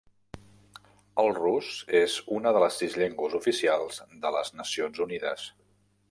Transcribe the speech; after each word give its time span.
El 1.23 1.27
rus 1.37 1.67
és 1.99 2.15
una 2.37 2.53
de 2.57 2.63
les 2.63 2.79
sis 2.83 2.95
llengües 3.01 3.35
oficials 3.41 3.99
de 4.25 4.31
les 4.37 4.51
Nacions 4.63 5.03
Unides. 5.07 5.45